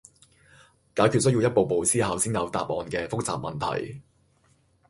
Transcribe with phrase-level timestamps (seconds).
[0.95, 4.01] 解決需要一步步思考先有答案嘅複雜問題